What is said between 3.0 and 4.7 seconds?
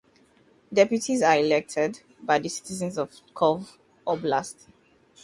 Pskov Oblast.